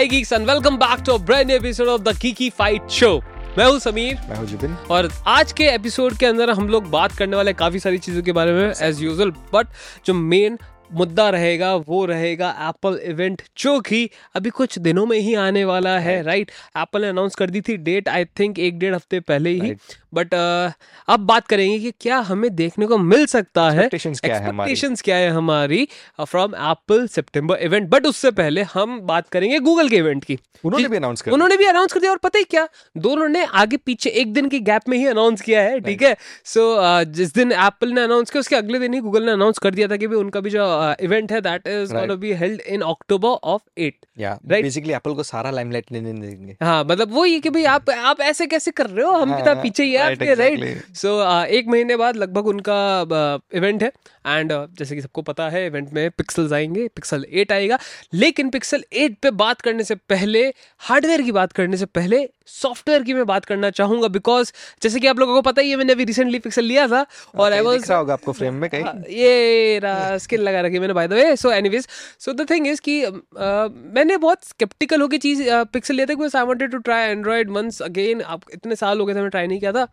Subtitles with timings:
[0.00, 3.10] Hi geeks and welcome back to a brand new episode of the kiki fight show
[3.58, 7.12] मैं हूँ समीर। मैं हूँ जुबिन। और आज के एपिसोड के अंदर हम लोग बात
[7.12, 9.66] करने वाले काफ़ी सारी चीज़ों के बारे में एज यूजुअल बट
[10.06, 10.58] जो मेन
[10.92, 15.98] मुद्दा रहेगा वो रहेगा एप्पल इवेंट जो कि अभी कुछ दिनों में ही आने वाला
[15.98, 19.50] है राइट एप्पल ने अनाउंस कर दी थी डेट आई थिंक एक डेढ़ हफ़्ते पहले
[19.50, 19.74] ही।
[20.14, 20.72] बट uh,
[21.08, 25.88] अब बात करेंगे कि क्या हमें देखने को मिल सकता है। एक्सपेक्टेशंस क्या है हमारी?
[26.20, 30.88] फ्रॉम एप्पल सितंबर इवेंट बट उससे पहले हम बात करेंगे गूगल के इवेंट की। उन्होंने
[30.88, 33.76] भी अनाउंस कर उन्होंने भी अनाउंस कर दिया और पता ही क्या दोनों ने आगे
[33.76, 36.16] पीछे एक दिन की गैप में ही अनाउंस किया है ठीक है?
[36.44, 39.58] सो uh, जिस दिन एप्पल ने अनाउंस किया उसके अगले दिन ही गूगल ने अनाउंस
[39.58, 42.80] कर दिया था कि उनका भी जो इवेंट है that is gonna be held in
[42.80, 47.24] October of 8 या राइट बेसिकली एप्पल को सारा लाइमलाइट लेने देंगे। हाँ मतलब वो
[47.24, 49.12] ये कि भाई आप आप ऐसे कैसे कर रहे हो?
[49.12, 51.18] हम भी तो पीछे ही। राइट सो
[51.48, 52.78] एक महीने बाद लगभग उनका
[53.54, 53.92] इवेंट है।
[54.26, 57.78] एंड जैसे कि सबको पता है इवेंट में पिक्सल आएँगे पिक्सल एट आएगा।
[58.14, 60.42] लेकिन पिक्सल एट पे बात करने से पहले
[60.80, 62.18] हार्डवेयर की बात करने से पहले
[62.52, 64.52] सॉफ्टवेयर की मैं बात करना चाहूँगा बिकॉज़
[64.82, 67.04] जैसे कि आप लोगों को पता ही है मैंने अभी रिसेंटली पिक्सल लिया था
[67.36, 69.80] और आई वाज होगा आपको फ्रेम में कहीं। हाँ, ये
[70.18, 73.00] स्किल लगा रखी मैंने by the way so anyways so the thing is कि
[73.94, 77.82] मैंने बहुत स्केप्टिकल होकर चीज़ पिक्सल लिया था because I wanted to try Android once
[77.82, 79.86] again आप इतने साल हो गए थे मैंने ट्राई नहीं किया था.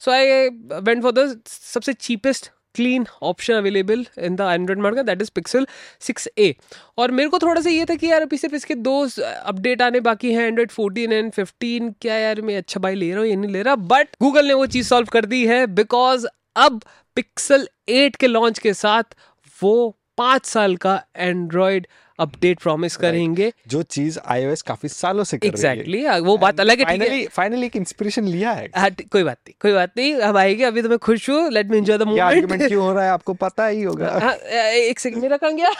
[0.00, 0.48] So I
[0.80, 5.66] went for the सबसे cheapest clean option available in the Android market that is Pixel
[6.00, 6.54] six A
[6.98, 10.00] और मेरे को थोड़ा सा ये था कि यार, अभी सिर्फ़ इसके दो अपडेट आने
[10.00, 13.36] बाकी हैं एंड्रॉइड फोर्टीन एंड फिफ्टीन क्या यार मैं अच्छा भाई ले रहा हूँ, ये
[13.36, 16.80] नहीं ले रहा बट गूगल ने वो चीज़ सॉल्व कर दी है बिकॉज़ अब
[17.16, 19.14] पिक्सल एट के लॉन्च के साथ
[19.62, 19.74] वो
[20.18, 21.86] पाँच साल का एंड्रॉयड
[22.20, 26.60] अपडेट प्रॉमिस करेंगे। जो चीज़ आईओएस काफ़ी सालों से कर exactly, है। हाँ, वो बात
[26.60, 30.14] अलग है फाइनली फाइनली एक इंस्पिरेशन लिया है। हाँ, कोई बात नहीं कोई बात नहीं
[30.14, 33.04] अब आएगी अभी तो मैं खुश हूँ let me enjoy the moment क्यों हो रहा
[33.04, 34.34] है आपको पता ही होगा। हाँ,
[34.72, 35.70] एक सेकंड मेरा कहाँ गया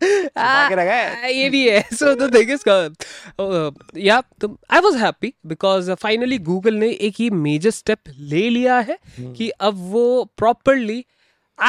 [1.26, 2.62] ये भी है सो द थिंग इज़
[3.98, 8.78] या तो I was happy because finally Google ने एक ये मेजर स्टेप ले लिया
[8.78, 9.36] है hmm.
[9.36, 11.04] कि अब वो properly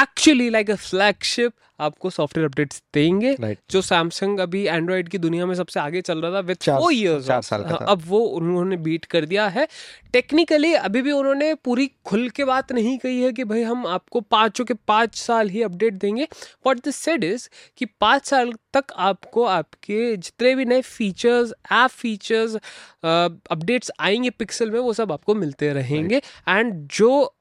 [0.00, 3.56] actually like a flagship आपको सॉफ्टवेयर अपडेट्स देंगे right.
[3.70, 7.28] जो सैमसंग अभी एंड्रॉइड की दुनिया में सबसे आगे चल रहा था विद फोर इयर्स
[7.28, 9.68] का अब वो उन्होंने बीट कर दिया है
[10.12, 14.20] टेक्निकली अभी भी उन्होंने पूरी खुल के बात नहीं कही है कि भाई हम आपको
[14.20, 16.28] पाँचों के पाँच साल ही अपडेट देंगे
[16.66, 21.90] वॉट दिस सेड इज़ कि पाँच साल तक आपको आपके जितने भी नए फीचर्स ऐप
[21.90, 22.56] फीचर्स
[23.04, 26.96] अपडेट्स आएँगे पिक्सल में वो सब आपको मिलते रहेंगे एंड right.
[26.98, 27.36] जो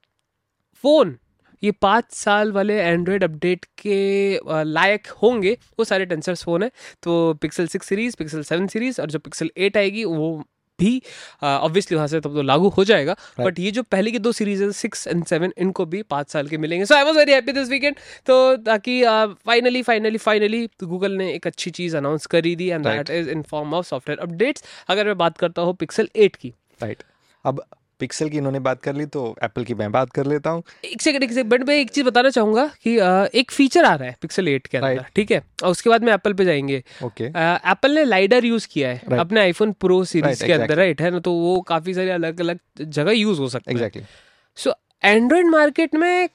[0.83, 1.17] फ़ोन
[1.63, 6.71] ये पाँच साल वाले एंड्रॉयड अपडेट के लायक होंगे वो सारे टेंसर्स फ़ोन है।
[7.03, 10.41] तो Pixel six series Pixel seven series और जो पिक्सल एट आएगी वो
[10.79, 11.01] भी
[11.43, 13.59] ऑब्वियसली वहाँ से तब तो लागू हो जाएगा। But right.
[13.59, 16.57] ये जो पहले की दो सीरीज़ है सिक्स एंड सेवन इनको भी पाँच साल के
[16.57, 17.95] मिलेंगे। So I was very happy this weekend
[18.25, 19.01] तो ताकि
[19.45, 23.41] फाइनली फाइनली फाइनली गूगल ने एक अच्छी चीज़ अनाउंस करी दी and that is in
[23.51, 27.09] form of software updates अगर मैं बात करता हूँ पिक्सल एट की। Right right.
[27.45, 27.63] अब
[28.01, 31.01] पिक्सल की इन्होंने बात कर ली तो एप्पल की मैं बात कर लेता हूँ। एक
[31.01, 32.95] सेकंड एक सेकंड बट मैं एक चीज़ बताना चाहूँगा कि
[33.39, 35.41] एक फीचर आ रहा है पिक्सल एट के अंदर ठीक है?
[35.63, 39.41] और उसके बाद में एप्पल पे जाएँगे। ओके एप्पल ने लाइडर यूज़ किया है अपने
[39.41, 41.19] आईफोन प्रो सीरीज़ के अंदर राइट है ना?
[41.19, 44.07] तो वो काफ़ी सारे अलग अलग जगह यूज़ हो सकते हैं।
[44.57, 44.73] सो
[45.03, 46.29] एंड्रॉइड मार्केट में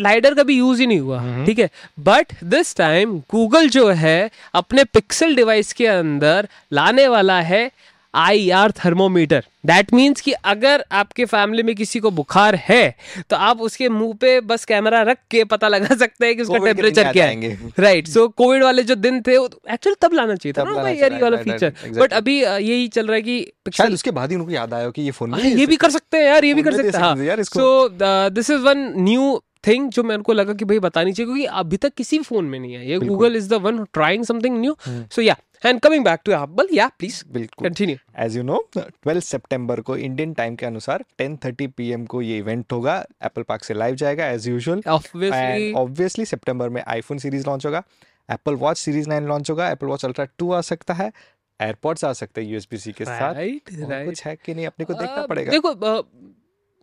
[0.00, 1.68] लाइडर का भी यूज़ ही नहीं हुआ हम्म। ठीक है?
[2.00, 7.70] बट दिस टाइम गूगल जो है अपने पिक्सल डिवाइस के अंदर लाने वाला है
[8.14, 12.94] I R thermometer that means कि अगर आपके फैमिली में किसी को बुखार है
[13.30, 16.58] तो आप उसके मुँह पे बस कैमरा रख के पता लगा सकते हैं कि उसका
[16.58, 20.64] टेम्परेचर क्या है। राइट सो कोविड वाले जो दिन थे एक्चुअली तब लाना चाहिए था
[20.64, 24.30] ना यार ये वाला फीचर बट अभी यही चल रहा है कि शायद उसके बाद
[24.30, 26.54] ही उनको याद आया कि ये फ़ोन हाँ, ये भी कर सकते हैं यार ये
[26.54, 27.88] भी कर सकते हैं so
[28.30, 31.76] this is one new thing जो मेरे को लगा कि भाई बतानी चाहिए क्योंकि अभी
[31.76, 35.22] तक किसी फ़ोन में नहीं है। ये Google is the one trying something new so
[35.22, 39.80] या and coming back to Apple, yeah, please बिल्कुल। कंटिन्यू एज यू नो 12 सितंबर
[39.80, 43.94] को इंडियन टाइम के अनुसार 10:30 पीएम को ये इवेंट होगा। एप्पल पार्क से लाइव
[43.94, 47.82] जाएगा एज यूजुअल ऑब्वियसली सितंबर में आईफोन सीरीज़ लॉन्च होगा।
[48.30, 51.12] एप्पल वॉच सीरीज़ 9 लॉन्च होगा। एप्पल वॉच अल्ट्रा 2 आ सकता है।
[51.60, 54.84] एयरपोर्ट्स आ सकते हैं यूएसबी सी के साथ। राइट राइट कुछ है कि नहीं अपने
[54.84, 55.68] को देखना uh, पड़ेगा। देखो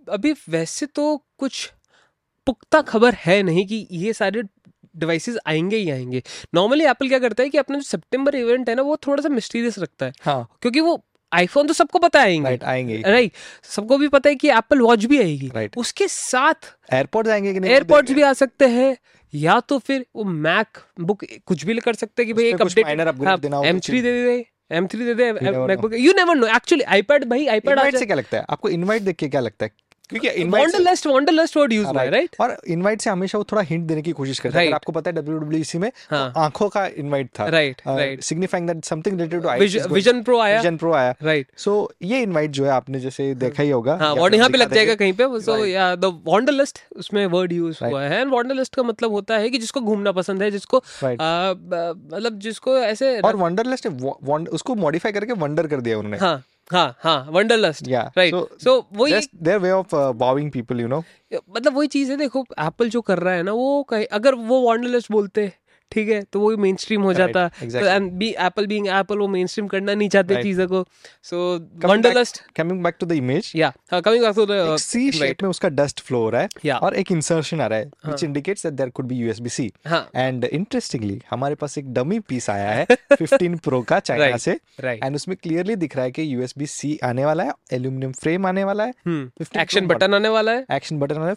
[0.07, 1.71] अभी वैसे तो कुछ
[2.47, 4.43] पुख्ता खबर है नहीं कि ये सारे
[4.97, 6.21] डिवाइसेस आएँगे ही आएँगे।
[6.55, 9.29] नॉर्मली एप्पल क्या करता है कि अपना जो सितंबर इवेंट है ना वो थोड़ा सा
[9.29, 10.47] मिस्टीरियस रखता है। हाँ.
[10.61, 13.31] क्योंकि वो आईफोन तो सबको पता आएँगे। राइट आएँगे राइट
[13.69, 17.59] सबको भी पता है कि एप्पल वॉच भी आएगी। राइट उसके साथ एयरपोर्ट आएँगे कि
[17.59, 17.71] नहीं?
[17.71, 18.95] एयरपोर्ट्स भी आ सकते हैं
[19.33, 23.45] या तो फिर वो मैक बुक कुछ भी कर सकते हैं कि भाई एक अपडेट
[23.65, 27.45] एम थ्री दे दे एम थ्री दे दे MacBook you never know actually iPad भाई
[27.47, 28.45] आईपैड से क्या लगता है?
[28.49, 29.71] आपको इनवाइट देख के क्या लगता है?
[30.09, 33.85] क्योंकि invite wanderlust wanderlust word use हुआ राइट और इनवाइट से हमेशा वो थोड़ा हिंट
[33.87, 34.75] देने की कोशिश करता है। Right.
[34.75, 38.85] आपको पता है डब्ल्यूडब्ल्यूसी में तो हाँ। आँखों का इनवाइट था। Right right signifying that
[38.85, 39.41] something related
[39.83, 43.33] to vision pro आया। विजन प्रो आया। राइट सो ये इनवाइट जो है आपने जैसे
[43.35, 46.05] देखा ही होगा। हाँ या वर्ड पे लग जाएगा कहीं पे। सो या द
[46.97, 50.51] उसमें वर्ड यूज़ हुआ है। एंड का मतलब होता है कि जिसको घूमना पसंद है
[50.51, 53.87] जिसको मतलब जिसको ऐसे और वंडरलिस्ट
[54.49, 58.07] उसको मॉडिफाई करके वंडर कर दिया उन्होंने। हाँ। हाँ हाँ वंडरलस्ट Yeah.
[58.17, 59.95] राइट सो वही there way of
[60.49, 61.03] people you know
[61.49, 64.59] मतलब वही चीज़ है देखो एप्पल जो कर रहा है ना वो कहीं अगर वो
[64.61, 65.51] वॉन्डरलिस्ट बोलते
[65.91, 66.21] ठीक है?
[66.33, 67.49] तो वो मेन स्ट्रीम हो जाता.
[67.63, 70.41] And B Apple being Apple वो मेन स्ट्रीम करना नहीं चाहते.
[70.43, 70.83] चीज़ों को।
[71.23, 71.37] So
[71.85, 75.69] wanderlust coming back to the image या coming back to the C shape में उसका
[75.69, 76.81] डस्ट फ्लो हो रहा है Yeah.
[76.83, 80.09] और एक इंसर्शन आ रहा है which indicates that there could be USB C हाँ।
[80.15, 82.85] एंड इंटरेस्टिंगली हमारे पास एक डमी पीस आया है
[83.21, 84.41] 15 प्रो का चाइना Right.
[84.41, 88.45] से। एंड उसमें क्लियरली दिख रहा है कि यूएसबी सी आने वाला है एल्यूमिनियम फ्रेम
[88.47, 88.93] आने वाला है
[89.61, 91.33] एक्शन बटन आने वाला है। एक्शन बटन आने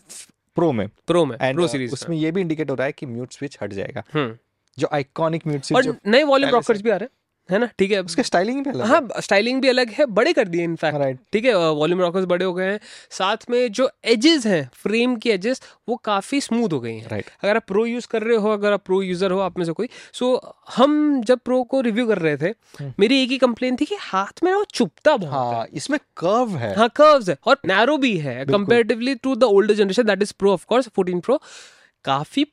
[0.59, 3.33] प्रो में। प्रो में एंड सीरीज़ उसमें ये भी इंडिकेट हो रहा है कि म्यूट
[3.33, 4.39] स्विच हट जाएगा। हम्म।
[4.79, 7.11] जो आइकॉनिक म्यूट स्विच और नए वॉल्यूम रॉकर्स भी आ रहे हैं।
[7.49, 7.69] है ना?
[7.79, 10.99] ठीक है। उसके स्टाइलिंग भी अलग हाँ स्टाइलिंग भी अलग है बड़े कर दिए इनफैक्ट
[10.99, 12.79] राइट ठीक है वॉल्यूम रॉकर्स बड़े हो गए हैं।
[13.11, 17.31] साथ में जो एजेस हैं फ्रेम की एजेस वो काफ़ी स्मूथ हो गई हैं। राइट
[17.43, 19.73] अगर आप प्रो यूज़ कर रहे हो अगर आप प्रो यूज़र हो आप में से
[19.73, 20.35] कोई। सो
[20.77, 22.49] हम जब प्रो को रिव्यू कर रहे थे
[22.81, 25.67] हम्म। मेरी एक ही कंप्लेन थी कि हाथ में ना वो चुपता बहुत है। हाँ
[25.75, 30.03] इसमें कर्व है। हाँ कर्व्स है और नैरो भी है comparatively to the older generation
[30.05, 31.41] that is pro of course fourteen pro
[32.05, 32.45] काफ़ी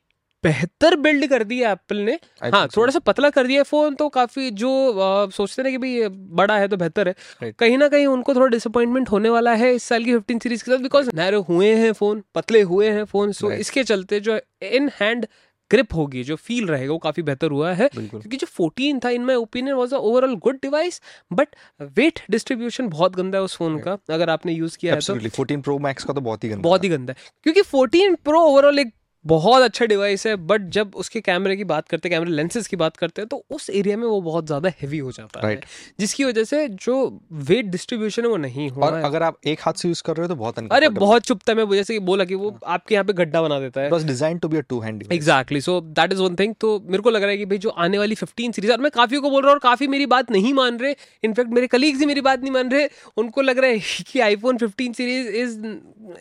[0.46, 4.50] बेहतर बिल्ड कर दिया एप्पल ने। हाँ थोड़ा सा पतला कर दिया फ़ोन तो काफ़ी
[4.62, 4.70] जो
[5.00, 6.08] आ, सोचते ना कि भाई
[6.40, 7.54] बड़ा है तो बेहतर है। Right.
[7.58, 10.70] कहीं ना कहीं उनको थोड़ा डिसअपॉइंटमेंट होने वाला है इस साल की 15 सीरीज़ के
[10.70, 13.60] साथ बिकॉज़ नैरो हुए हैं फ़ोन पतले हुए हैं फ़ोन सो Right.
[13.60, 14.38] इसके चलते जो
[14.72, 15.26] इन हैंड
[15.70, 19.24] ग्रिप होगी जो फील रहेगा वो काफ़ी बेहतर हुआ है। क्योंकि जो 14 था in
[19.24, 21.00] my opinion was overall good device
[21.32, 21.56] but
[21.96, 25.62] weight distribution बहुत गंदा है उस फ़ोन का। अगर आपने यूज़ किया है तो। 14
[25.62, 28.78] प्रो मैक्स का तो बहुत ही गंदा बहुत ही गंदा है। क्योंकि 14 प्रो ओवरऑल
[28.78, 28.92] एक
[29.26, 32.76] बहुत अच्छा डिवाइस है बट जब उसके कैमरे की बात करते हैं कैमरे लेंसेज की
[32.76, 35.60] बात करते हैं तो उस एरिया में वो बहुत ज़्यादा हेवी हो जाता है।
[36.00, 36.96] जिसकी वजह से जो
[37.44, 40.02] वेट डिस्ट्रीब्यूशन है वो नहीं हो और रहा है। अगर आप एक हाथ से यूज़
[40.06, 42.54] कर रहे हो तो बहुत अरे बहुत चुपता है मैं जैसे कि बोला कि वो
[42.66, 46.12] आपके यहाँ पे गड्ढा बना देता है। Design to be to hand exactly so that
[46.12, 48.52] is one thing तो मेरे को लग रहा है कि भाई जो आने वाली 15
[48.52, 50.94] सीरीज़ और मैं काफ़ी को बोल रहा हूँ और काफ़ी मेरी बात नहीं मान रहे
[51.24, 54.58] इनफैक्ट मेरे कलीग्स ही मेरी बात नहीं मान रहे उनको लग रहा है कि iPhone
[54.58, 55.58] 15 series is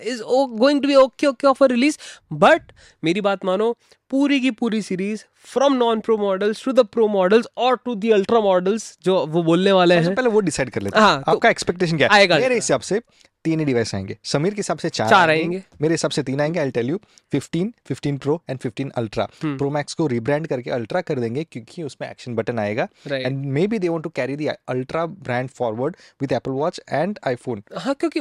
[0.04, 1.98] is going to be okay okay offer release
[2.34, 2.72] but
[3.04, 3.72] मेरी बात मानो
[4.12, 8.12] पूरी की पूरी series from non pro models to the pro models और टू द
[8.14, 11.32] अल्ट्रा मॉडल्स जो वो बोलने वाले हैं। पहले वो डिसाइड कर लेते हाँ, हैं तो
[11.32, 13.02] आपका एक्सपेक्टेशन क्या आएगा। मेरे हिसाब से
[13.46, 16.42] तीन ही डिवाइस आएँगे। समीर के हिसाब से चार चार आएँगे। मेरे हिसाब से तीन
[16.42, 17.00] आएँगे I tell you
[17.36, 19.28] 15 15 pro and 15 ultra.
[19.44, 23.68] Pro max को रिब्रांड करके अल्ट्रा कर देंगे क्योंकि उसमें एक्शन बटन आएगा। And may
[23.68, 27.96] be they want to carry the ultra brand forward with Apple watch and iPhone हाँ
[27.96, 28.20] क्योंकि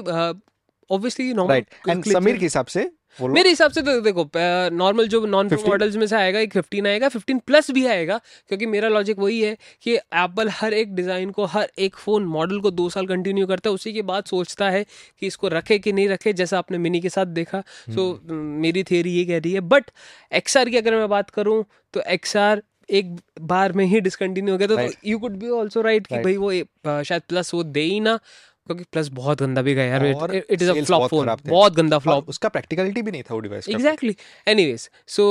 [0.91, 2.91] ऑब्वियसली राइट एंड समीर के हिसाब से
[3.21, 4.29] मेरे हिसाब से तो देखो
[4.77, 5.71] नॉर्मल जो नॉन प्रो 15?
[5.71, 8.19] मॉडल्स में से आएगा एक 15 आएगा 15 प्लस भी आएगा
[8.49, 12.61] क्योंकि मेरा लॉजिक वही है कि एप्पल हर एक डिज़ाइन को हर एक फ़ोन मॉडल
[12.61, 14.85] को दो साल कंटिन्यू करता है उसी के बाद सोचता है
[15.21, 19.13] कि इसको रखे कि नहीं रखे जैसा आपने मिनी के साथ देखा। सो मेरी थियरी
[19.13, 19.91] ये कह रही है बट
[20.33, 21.65] एक्सआर की अगर मैं बात करूँ
[21.95, 26.07] तो एक्सआर एक बार में ही डिसकंटिन्यू हो गया तो you could be also right
[26.07, 28.19] कि भाई वो शायद प्लस वो दे ही ना।
[28.67, 32.29] क्योंकि प्लस बहुत गंदा भी गया यार it is a flop phone बहुत गंदा फ्लॉप
[32.29, 34.17] उसका प्रैक्टिकलिटी भी नहीं था वो डिवाइस एग्जैक्टली
[34.47, 35.27] एनीवेज सो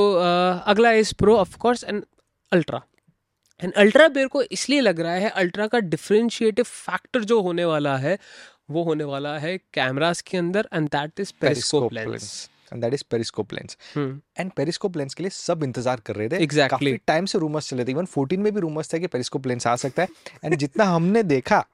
[0.66, 2.02] अगला is pro of course and
[2.52, 2.82] ultra
[3.60, 7.96] and ultra मेरे को इसलिए लग रहा है अल्ट्रा का डिफ्रेंशिएटिव फैक्टर जो होने वाला
[7.98, 8.18] है
[8.70, 12.30] वो होने वाला है कैमरास के अंदर and that is periscope lens
[12.74, 16.38] and that is periscope lens and periscope lens के लिए सब इंतज़ार कर रहे थे।
[16.46, 16.70] Exactly.
[16.70, 19.66] काफ़ी टाइम से रूमर्स चले थे। इवन 14 में भी रूमर्स थे कि पेरिस्कोप लेंस
[19.66, 20.08] आ सकता है।
[20.44, 21.64] एंड जितना हमने देखा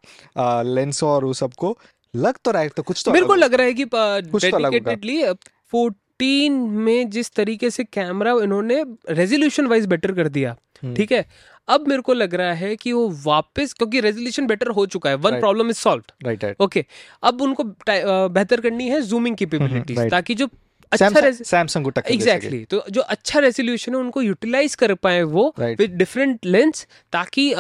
[0.64, 1.76] लेंस और वो सबको
[2.14, 4.56] लग तो रहा है तो कुछ तो मेरे को लग रहा है कि कुछ तो
[4.56, 5.36] अलग
[5.72, 11.26] फोर्टीन में जिस तरीके से कैमरा इन्होंने रेजोल्यूशन वाइज बेटर कर दिया हम्म। ठीक है?
[11.68, 15.16] अब मेरे को लग रहा है कि वो वापस क्योंकि रेजोल्यूशन बेटर हो चुका है।
[15.16, 16.84] One problem is solve right okay
[17.22, 20.10] अब उनको बेहतर करनी है जूमिंग कैपेबिलिटीज right.
[20.10, 20.48] ताकि जो
[20.92, 25.44] अच्छा सैमसंग को टक्कर एग्जैक्टली तो जो अच्छा रेजोल्यूशन है उनको यूटिलाइज कर पाए वो
[25.58, 27.52] विद डिफरेंट लेंस ताकि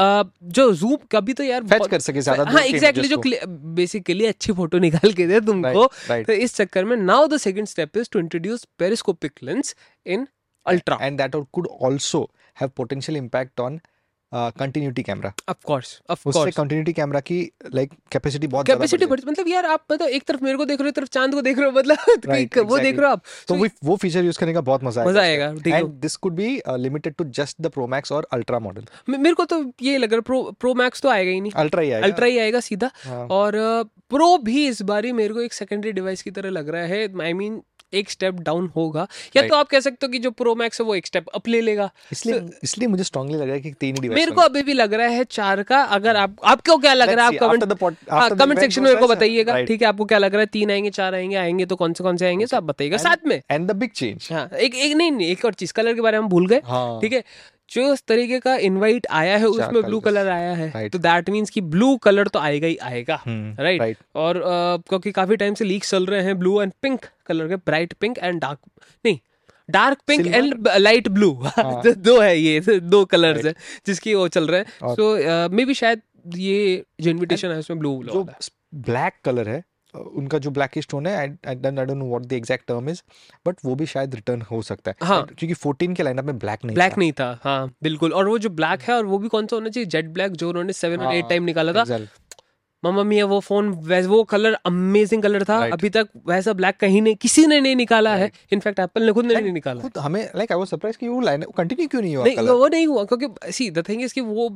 [0.58, 3.22] जो जूम कभी तो यार बहुत- कर सके ज़्यादा हाँ एग्जैक्टली जो
[3.74, 6.26] बेसिकली अच्छी फ़ोटो निकाल के दे तुमको। Right, right.
[6.26, 9.74] तो इस चक्कर में now the second step is to introduce periscopic lens
[10.06, 10.26] in
[10.66, 12.18] ultra and that could also
[12.56, 13.78] have potential impact on
[14.32, 19.20] continuity camera of course of course उससे कंटिन्यूटी कैमरा की लाइक कैपेसिटी बहुत capacity बढ़
[19.20, 21.42] बढ़ मतलब यार आप मतलब एक तरफ़ मेरे को देख रहे हो तरफ़ चाँद को
[21.42, 21.96] देख रहे हो मतलब
[22.26, 24.60] Right, कि वो देख रहे हो आप। तो So, वो वो फीचर यूज़ करने का
[24.60, 27.66] बहुत मज़ा आएगा मज़ा आएगा ठीक है and this could be limited to just the
[27.66, 31.00] pro max और अल्ट्रा मॉडल मेरे को तो ये लग रहा है प्रो प्रो मैक्स
[31.00, 33.52] तो आएगा ही नहीं। अल्ट्रा ही आएगा। अल्ट्रा ही आएगा सीधा। हाँ। और
[34.10, 37.32] प्रो भी इस बारी मेरे को एक सेकेंडरी डिवाइस की तरह लग रहा है। आई
[37.32, 39.50] मीन एक स्टेप डाउन होगा। या Right.
[39.50, 41.60] तो आप कह सकते हो कि जो प्रो मैक्स है वो एक स्टेप अप ले
[41.60, 44.62] लेगा। इसलिए इसलिए मुझे स्ट्रांगली लग रहा है कि तीन ही डिवाइस मेरे को अभी
[44.62, 47.36] भी लग रहा है चार का। अगर आप आपको क्या लग रहा है?
[47.36, 49.88] आप कमेंट कमेंट सेक्शन में मेरे को बताइएगा ठीक है?
[49.88, 50.46] आपको क्या लग रहा है?
[50.48, 52.46] तीन आएँगे चार आएँगे आएँगे तो कौन से कौन से आएँगे?
[52.46, 55.44] तो आप बताइएगा साथ में। एंड द बिग चेंज हाँ एक एक नहीं नहीं एक
[55.44, 57.24] और चीज़ कलर के बारे में भूल गए हाँ। ठीक है?
[57.70, 61.50] जो उस तरीके का इनवाइट आया है उसमें ब्लू कलर आया है तो दैट मीन्स
[61.50, 64.02] कि ब्लू कलर तो आएगा ही आएगा हम्म, राइट right.
[64.14, 64.42] और
[64.88, 68.18] क्योंकि काफ़ी टाइम से लीक चल रहे हैं ब्लू एंड पिंक कलर के ब्राइट पिंक
[68.18, 68.58] एंड डार्क
[69.04, 69.18] नहीं
[69.70, 71.30] dark pink and light blue.
[71.86, 73.54] दो है ये दो कलर्स है
[73.86, 76.02] जिसकी वो चल रहे हैं। सो मे बी शायद
[76.36, 78.24] ये जो इन्विटेशन है उसमें ब्लू जो
[78.74, 79.62] ब्लैक कलर है
[79.94, 83.02] उनका जो ब्लैकिश टोन है I don't know what the exact term is
[83.46, 86.64] but वो भी शायद रिटर्न हो सकता है। हाँ। क्योंकि 14 के लाइनअप में ब्लैक
[86.64, 89.46] नहीं ब्लैक नहीं था हाँ बिल्कुल। और वो जो ब्लैक है और वो भी कौन
[89.46, 89.86] सा होना चाहिए?
[89.86, 91.98] जेट ब्लैक जो उन्होंने सेवन और एट टाइम निकाला था।
[92.82, 93.68] मम्मा मिया वो फ़ोन
[94.06, 95.72] वो कलर अमेजिंग कलर था। Right.
[95.72, 98.22] अभी तक वैसा ब्लैक कहीं नहीं किसी ने नहीं निकाला right.
[98.22, 101.08] है इनफैक्ट एप्पल ने खुद ने नहीं निकाला। खुद हमें लाइक आई वाज सरप्राइज़ कि
[101.08, 104.14] वो लाइन कंटिन्यू क्यों नहीं हुआ नहीं वो नहीं हुआ क्योंकि सी द थिंग इज़
[104.14, 104.48] कि वो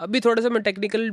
[0.00, 1.10] अभी थोड़ा सा मैं टेक्निकल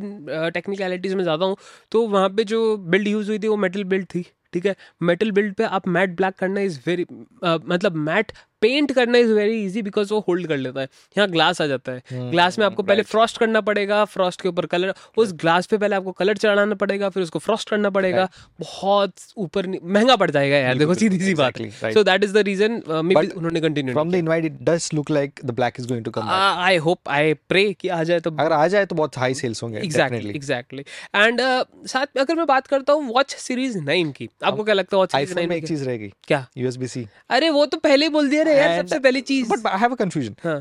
[0.53, 1.55] टेक्निकलिटीज में ज़्यादा हूँ
[1.91, 4.75] तो वहाँ पे जो बिल्ड यूज़ हुई थी वो मेटल बिल्ड थी, ठीक है?
[5.03, 7.05] मेटल बिल्ड पे आप मैट ब्लैक करना इज़ वेरी
[7.43, 10.87] मतलब मैट पेंट करना इज़ वेरी इजी बिकॉज़ वो होल्ड कर लेता है।
[11.17, 14.65] यहाँ ग्लास आ जाता है। ग्लास में आपको पहले फ्रॉस्ट करना पड़ेगा फ्रॉस्ट के ऊपर
[14.65, 18.27] कलर उस ग्लास पे पहले आपको कलर चढ़ाना पड़ेगा फिर उसको फ्रॉस्ट करना पड़ेगा।
[18.59, 21.61] बहुत ऊपर महँगा पड़ जाएगा यार देखो सीधी सी बात
[21.93, 25.51] so that is the reason उन्होंने continue from the invite it does look like the
[25.51, 28.67] black is going to come I hope I pray कि आ जाए तो अगर आ
[28.67, 30.85] जाए तो बहुत हाई सेल्स होंगे एग्जैक्टली एग्जैक्टली
[31.15, 31.41] एंड
[31.87, 35.11] साथ में अगर मैं बात करता हूँ वॉच सीरीज़ की। आपको क्या लगता है वॉच
[35.11, 36.45] सीरीज़ में एक चीज़ रहेगी क्या?
[36.57, 39.79] यूएसबी सी अरे वो तो पहले ही बोल दिया यार सबसे पहली चीज़। But I
[39.79, 40.59] have a confusion हाँ।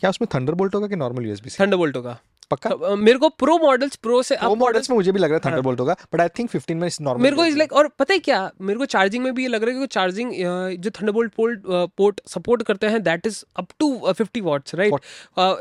[0.00, 2.18] क्या उसमें थंडरबोल्ट होगा कि नॉर्मल यूएसबी सी थंडरबोल्ट होगा
[2.52, 2.70] पक्का?
[2.70, 5.40] अ, मेरे को प्रो मॉडल्स प्रो से up मॉडल्स में मुझे भी लग रहा है
[5.44, 7.88] हाँ। थंडरबोल्ट होगा बट आई थिंक 15 में इस नॉर्मल मेरे को इज़ लाइक और
[7.98, 8.40] पता है क्या?
[8.60, 10.32] मेरे को चार्जिंग में भी ये लग रहा है कि चार्जिंग
[10.78, 11.62] जो थंडरबोल्ट पोर्ट
[11.96, 14.92] पोर्ट सपोर्ट करते हैं that is up to 50 watts right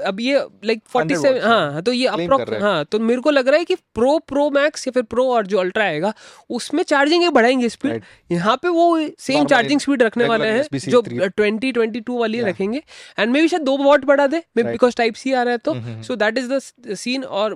[0.08, 3.48] अब ये लाइक 47 watts, हाँ तो ये अप्रोक्स हैं। हाँ तो मेरे को लग
[3.48, 6.14] रहा है कि प्रो प्रो मैक्स या फिर प्रो और जो अल्ट्रा आएगा
[6.50, 8.02] उसमें चार्जिंग बढ़ाएँगे स्पीड.
[8.32, 8.86] यहाँ पे वो
[9.20, 11.02] सेम चार्जिंग स्पीड रखने वाले हैं जो.
[11.02, 12.82] ट्वेंटी ट्वेंटी टू वाली रखेंगे।
[13.20, 15.76] एंड मे भी शायद दो वॉट बढ़ा दे बिकॉज़ टाइप सी आ रहा है तो।
[16.04, 17.54] So that is the scene और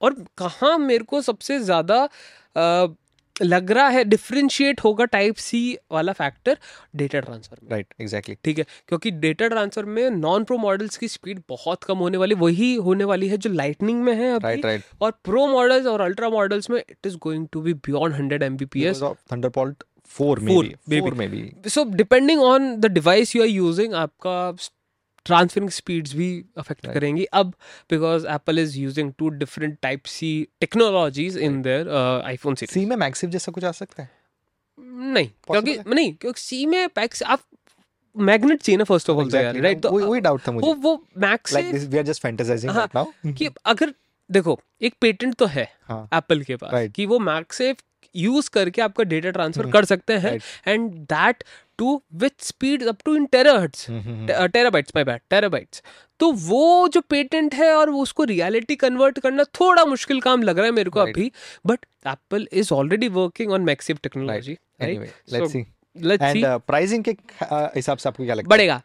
[0.00, 2.06] और कहाँ मेरे को सबसे ज़्यादा
[3.36, 5.60] लग रहा है डिफ्रेंशिएट होगा टाइप सी
[5.92, 6.58] वाला फैक्टर
[6.96, 11.08] डेटा ट्रांसफ़र में। राइट एग्जैक्टली ठीक है क्योंकि डेटा ट्रांसफ़र में नॉन प्रो मॉडल्स की
[11.08, 14.64] स्पीड बहुत कम होने वाली वही होने वाली है जो लाइटनिंग में है अभी। राइट
[14.64, 18.42] राइट और प्रो मॉडल्स और अल्ट्रा मॉडल्स में it is going to be beyond hundred
[18.42, 21.02] MBPS thunderbolt 4 may Four, be maybe.
[21.02, 24.34] 4 maybe so depending on the device you are using आपका
[25.26, 26.28] ट्रांसफरिंग स्पीड्स भी
[26.58, 26.94] affect Right.
[26.94, 27.52] करेंगी। अब
[27.90, 31.88] because Apple is using two different type C technologies in their
[32.24, 34.10] iPhone series सी में मैक्सिव जैसा कुछ आ सकता है?
[34.78, 37.40] नहीं क्योंकि नहीं क्योंकि सी में पैक्स आप
[38.16, 41.04] मैग्नेट चाहिए ना फ़र्स्ट ऑफ़ ऑल यार राइट तो वही डाउट था मुझे। वो वो
[41.18, 43.94] max like this we are just fantasising हाँ, राइट नाउ कि अगर
[44.30, 46.92] देखो एक पेटेंट तो है हाँ। एप्पल के पास Right.
[46.94, 47.76] कि वो मैक्सेफ
[48.14, 50.38] यूज़ करके आपका डेटा ट्रांसफ़र हम्म, कर सकते हैं
[50.68, 51.44] and that
[51.78, 55.82] too with speed up to in hmm. Terabytes my bad terabytes
[56.20, 60.56] तो वो जो पेटेंट है और वो उसको रियलिटी कन्वर्ट करना थोड़ा मुश्किल काम लग
[60.56, 61.16] रहा है मेरे को Right.
[61.16, 61.32] अभी
[61.66, 64.56] but Apple is already working on मैक्सिव technology
[66.66, 68.48] pricing के uh, हिसाब से आपको क्या लगता है?
[68.48, 68.82] बढ़ेगा।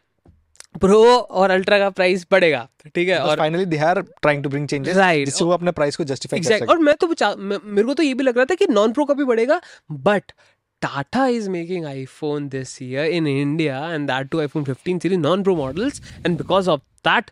[0.80, 3.18] प्रो और अल्ट्रा का प्राइस बढ़ेगा ठीक है?
[3.18, 5.24] और finally they are trying to bring changes Right.
[5.24, 8.14] जिससे वो अपने प्राइस को जस्टिफाई कर सके। और मैं तो मेरे को तो ये
[8.14, 9.60] भी लग रहा था कि नॉन प्रो का भी बढ़ेगा
[9.92, 10.32] but
[10.80, 15.44] Tata is making iPhone this year in India and that too iPhone 15 series non
[15.44, 16.00] pro models.
[16.24, 17.30] And because of that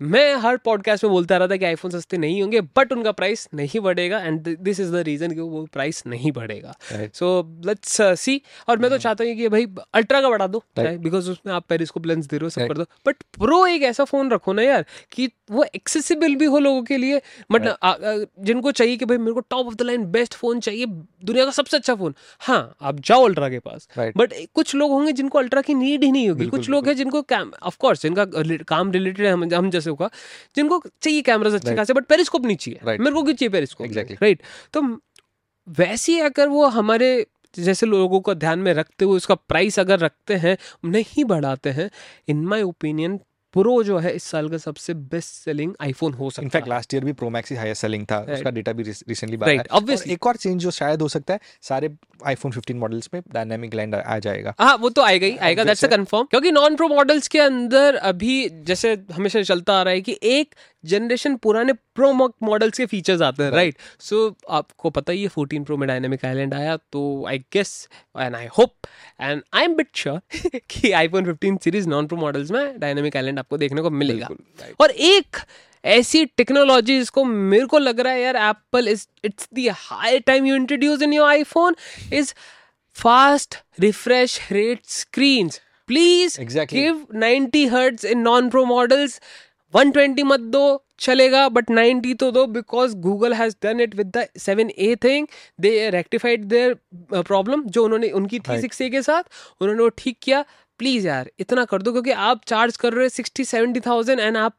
[0.00, 3.48] मैं हर पॉडकास्ट में बोलता रहा था कि आईफोन सस्ते नहीं होंगे बट उनका प्राइस
[3.54, 6.74] नहीं बढ़ेगा and this is the reason कि वो प्राइस नहीं बढ़ेगा।
[7.14, 7.28] सो
[7.66, 11.52] लेट्स सी और मैं तो चाहता हूँ कि भाई अल्ट्रा का बढ़ा दो बिकॉज़ उसमें
[11.54, 14.52] आप पेरिस्कोप लेंस दे रहे हो सब कर दो। बट प्रो एक ऐसा फ़ोन रखो
[14.52, 17.20] ना यार कि वो एक्सेसिबल भी हो लोगों के लिए
[17.52, 17.68] बट
[18.40, 20.86] जिनको चाहिए कि भाई मेरे को top of the line best phone चाहिए
[21.24, 25.12] दुनिया का सबसे अच्छा फ़ोन हाँ आप जाओ अल्ट्रा के पास। बट कुछ लोग होंगे
[25.12, 27.24] जिनको अल्ट्रा की नीड ही नहीं होगी। कुछ लोग हैं जिनको
[27.62, 28.24] ऑफ़ कोर्स जिनका
[28.68, 30.10] काम रिलेटेड है हम हम जैसे होगा
[30.56, 33.00] जिनको चाहिए कैमराज अच्छे खासे बट पेरिस्कोप नहीं चाहिए Right.
[33.00, 34.22] मेरे को क्यों चाहिए पेरिस्कोप Exactly.
[34.22, 34.82] राइट तो
[35.66, 39.98] वैसे ही अगर वो हमारे जैसे लोगों को ध्यान में रखते हुए उसका प्राइस अगर
[39.98, 41.90] रखते हैं नहीं बढ़ाते हैं
[42.28, 43.18] इन माई ओपिनियन
[43.54, 47.04] प्रो जो है इस साल का सबसे बेस्ट सेलिंग आईफोन हो सकता इनफैक्ट लास्ट ईयर
[47.04, 48.36] भी प्रो मैक्स ही हाईएस्ट सेलिंग था Right.
[48.36, 50.06] उसका डेटा भी रिसेंटली बाहर obviously.
[50.06, 51.90] और एक और चेंज जो शायद हो सकता है सारे
[52.26, 55.84] आईफोन 15 मॉडल्स में डायनामिक लैंड आ जाएगा। हाँ वो तो आएगा ही आएगा दैट्स
[55.84, 60.00] अ कंफर्म क्योंकि नॉन प्रो मॉडल्स के अंदर अभी जैसे हमेशा चलता आ रहा है
[60.00, 64.16] कि एक जनरेशन पुराने प्रो मॉडल्स के फीचर्स आते हैं राइट सो
[64.50, 67.70] आपको पता ही है 14 प्रो में डायनामिक आइलैंड आया तो I guess
[68.16, 68.74] and I hope
[69.20, 70.20] and I am bit sure
[70.70, 74.28] कि iPhone 15 series non pro models में डायनामिक आइलैंड आपको देखने को मिलेगा।
[74.80, 75.36] और एक
[75.84, 80.46] ऐसी टेक्नोलॉजी इसको मेरे को लग रहा है यार Apple is it's the high time
[80.46, 81.76] you introduce in your iPhone
[82.12, 82.32] is
[82.96, 86.40] fast refresh rate screens please
[86.72, 89.20] give 90 hertz in non pro models
[89.74, 90.64] 120 मत दो
[91.00, 95.26] चलेगा बट 90 तो दो because Google has done it with the 7a thing
[95.60, 96.76] they rectified their
[97.14, 98.70] problem जो उन्होंने उनकी थी Right.
[98.70, 99.22] 6a के साथ
[99.60, 100.44] उन्होंने वो ठीक किया।
[100.78, 104.36] प्लीज़ यार इतना कर दो क्योंकि आप चार्ज कर रहे हो सिक्सटी सेवेंटी थाउज़ेंड एंड
[104.36, 104.56] आप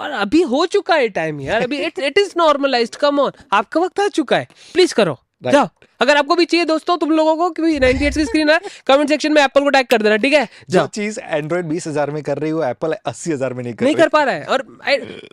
[0.00, 3.80] और अभी हो चुका है टाइम यार अभी it it is normalize come on आपका
[3.80, 5.68] वक्त आ चुका है। प्लीज़ करो। जाओ
[6.00, 9.32] अगर आपको भी चाहिए दोस्तों तुम लोगों को कि 98 की स्क्रीन है कमेंट सेक्शन
[9.32, 10.48] में एप्पल को टैग कर देना ठीक है?
[10.70, 13.84] जो चीज़ एंड्रॉइड बीस हज़ार में कर रही हो एप्पल अस्सी हज़ार में नहीं कर
[13.84, 14.64] नहीं कर पा रहा है। और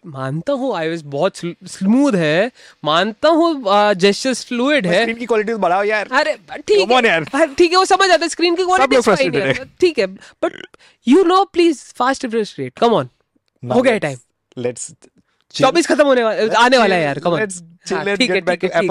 [0.08, 2.52] मानता हूँ iOS बहुत स्मूथ है।
[2.84, 7.72] मानता हूँ जेस्चर्स फ्लूइड है। स्क्रीन की क्वालिटी बढ़ाओ यार। अरे ठीक है। यार। ठीक
[7.72, 10.66] है वो समझ आता है स्क्रीन की क्वालिटी ठीक है but
[11.08, 13.10] you know please fast refresh rate come on
[13.64, 14.18] हो गया टाइम
[14.58, 14.92] लेट्स
[15.56, 17.48] चौबीस खत्म होने वाला आने वाला है यार कम ऑन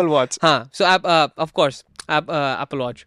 [0.08, 0.38] Watch.
[0.42, 2.30] हाँ सो आप ऑफ़ कोर्स आप
[2.62, 3.06] एप्पल वॉच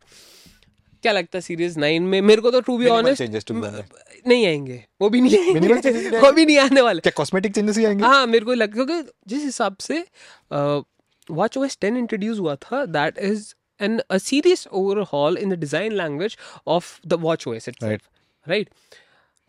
[1.03, 2.21] क्या लगता है सीरीज़ नाइन में?
[2.21, 3.51] मेरे को तो टू बी ऑनेस्ट.
[4.27, 4.83] नहीं आएँगे.
[5.01, 6.19] वो भी नहीं आएँगे.
[6.19, 6.99] वो भी नहीं आने वाले.
[6.99, 8.03] क्या कॉस्मेटिक चेंजेस ही आएँगे?
[8.03, 10.05] हाँ मेरे को लग क्योंकि जिस हिसाब से
[11.31, 15.93] वॉच ओएस टेन इंट्रोड्यूस हुआ था that is an a serious overhaul in the design
[15.93, 18.01] language of the watch OS Right.
[18.47, 18.69] Right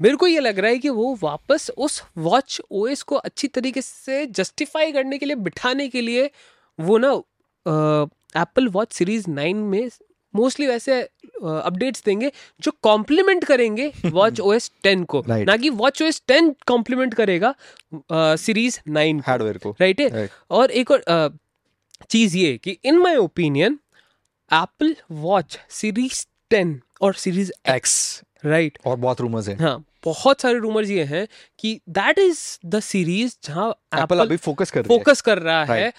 [0.00, 3.82] मेरे को ये लग रहा है कि वो वापस उस वॉच ओएस को अच्छी तरीके
[3.82, 6.30] से जस्टिफाई करने के लिए बिठाने के लिए
[6.78, 7.12] वो ना
[8.36, 9.88] एप्पल वॉच सीरीज़ नाइन में
[10.34, 15.46] मोस्टली वैसे अपडेट्स देंगे जो कॉम्प्लीमेंट करेंगे वॉच ओएस टेन को। Right.
[15.46, 17.54] ना कि वॉच ओएस टेन कॉम्प्लीमेंट करेगा
[18.12, 20.14] सीरीज़ नाइन हार्डवेयर को। Right right?
[20.14, 20.36] है Right.
[20.50, 21.38] और एक और
[22.10, 23.78] चीज़ ये कि in my opinion
[24.50, 30.58] Apple watch series ten और सीरीज़ एक्स राइट और बहुत रूमर्स हैं। हाँ। बहुत सारे
[30.58, 31.26] रूमर्स ये हैं
[31.58, 35.92] कि दैट इज़ द सीरीज़ जहाँ एप्पल अभी फोकस कर फोकस कर रहा है।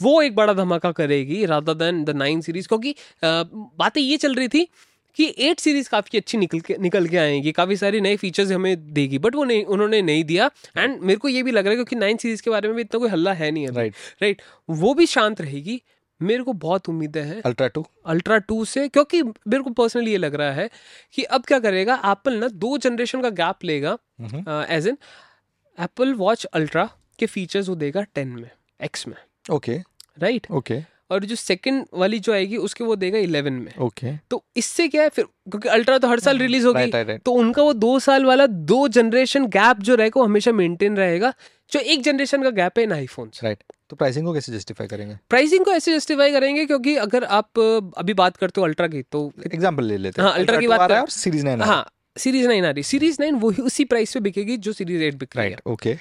[0.00, 4.48] वो एक बड़ा धमाका करेगी rather than the nine series क्योंकि बातें ये चल रही
[4.48, 4.68] थी
[5.16, 8.92] कि एट सीरीज़ काफ़ी अच्छी निकल के निकल के आएगी। काफ़ी सारे नए फीचर्स हमें
[8.94, 11.76] देगी बट वो नहीं उन्होंने नहीं दिया। एंड मेरे को ये भी लग रहा है
[11.76, 14.22] क्योंकि नाइन सीरीज़ के बारे में भी इतना कोई हल्ला है नहीं है राइट right.
[14.22, 15.80] राइट वो भी शांत रहेगी।
[16.22, 20.18] मेरे को बहुत उम्मीदें हैं। अल्ट्रा टू अल्ट्रा टू से क्योंकि मेरे को पर्सनली ये
[20.18, 20.68] लग रहा है
[21.14, 23.96] कि अब क्या करेगा एप्पल ना दो जनरेशन का गैप लेगा
[24.70, 24.98] as in
[25.78, 29.16] Apple watch ultra के फीचर्स वो देगा टेन में एक्स में।
[29.50, 29.76] ओके
[30.18, 30.80] राइट ओके
[31.10, 34.18] और जो सेकंड वाली जो आएगी उसके वो देगा इलेवन में। Okay okay.
[34.30, 37.24] तो इससे क्या है फिर क्योंकि अल्ट्रा तो हर साल रिलीज़ होगी right, right, right.
[37.24, 41.32] तो उनका वो दो साल वाला दो जनरेशन गैप जो रहेगा वो हमेशा मेंटेन रहेगा
[41.72, 45.18] जो एक जनरेशन का गैप है इन आईफोन राइट तो प्राइसिंग को कैसे जस्टिफाई करेंगे?
[45.30, 47.58] प्राइसिंग को ऐसे जस्टिफाई करेंगे क्योंकि अगर आप
[47.98, 51.00] अभी बात करते हो अल्ट्रा की तो एग्जांपल ले लेते हाँ, Ultra की बात है
[51.00, 51.84] कर- सीरीज़ 9 हाँ
[52.16, 55.36] सीरीज़ नाइन आ रही सीरीज़ नाइन वही उसी प्राइस पे बिकेगी जो सीरीज़ एट बिक
[55.36, 55.96] रही है। ओके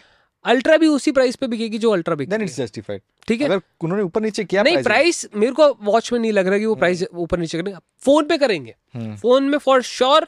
[0.45, 3.47] अल्ट्रा भी उसी प्राइस पे बिकेगी जो अल्ट्रा बिक देन इट्स जस्टिफाइड ठीक है?
[3.47, 6.65] अगर उन्होंने ऊपर नीचे किया नहीं प्राइस मेरे को वॉच में नहीं लग रहा कि
[6.65, 10.27] वो प्राइस ऊपर नीचे करेंगे। फ़ोन पे करेंगे। फ़ोन में for sure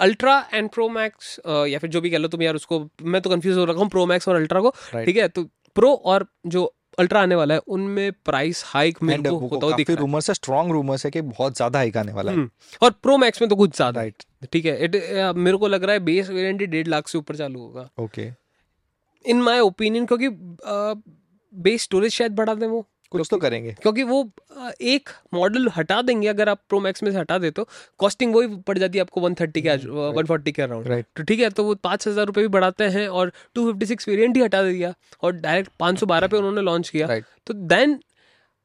[0.00, 3.30] ultra and pro max या फिर जो भी कह लो तुम यार उसको मैं तो
[3.30, 4.70] कंफ्यूज हो रखा हूँ प्रो मैक्स और अल्ट्रा को।
[5.04, 5.28] ठीक है?
[5.28, 9.76] तो प्रो और जो अल्ट्रा आने वाला है उनमें प्राइस हाइक मेरे को होता हुआ
[9.76, 12.36] दिख रहा है। रूमर्स है स्ट्रॉन्ग रूमर्स है कि बहुत ज़्यादा हाइक आने वाला है।
[12.36, 12.48] हम्म,
[12.82, 14.96] और प्रो मैक्स में तो कुछ ज़्यादा राइट ठीक है इट
[15.36, 18.30] मेरे को लग रहा है बेस वेरिएंट ही डेढ़ लाख से ऊपर चालू होगा। ओके
[19.24, 20.28] इन माय ओपिनियन क्योंकि
[21.52, 24.18] बेस स्टोरेज शायद बढ़ा दें वो। कुछ तो करेंगे। क्योंकि वो
[24.82, 27.66] एक मॉडल हटा देंगे अगर आप प्रो मैक्स में से हटा दे तो
[28.00, 29.76] कॉस्टिंग वही पड़ जाती है आपको 130 के
[30.10, 32.84] वन फोर्टी के अराउंड राइट तो ठीक है तो वो पाँच हज़ार रुपये भी बढ़ाते
[32.90, 36.36] हैं और टू फिफ्टी सिक्स वेरियंट ही हटा दिया और डायरेक्ट पाँच सौ बारह पे
[36.36, 37.98] उन्होंने लॉन्च किया। राइट तो देन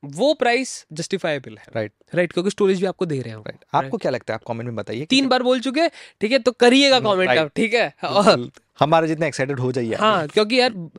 [0.03, 3.97] वो प्राइस जस्टिफाइबल है। राइट राइट क्योंकि स्टोरेज भी आपको दे रहे हो। राइट आपको
[3.97, 4.35] क्या लगता है?
[4.35, 5.87] आप कमेंट में बताइए तीन बार बोल चुके
[6.21, 7.43] ठीक है तो करिएगा कमेंट right.
[7.43, 7.93] आप ठीक है?
[8.79, 10.89] हमारे जितने एक्साइटेड हो जाइए हाँ क्योंकि यार